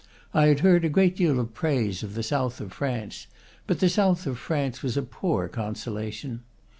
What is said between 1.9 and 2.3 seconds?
of the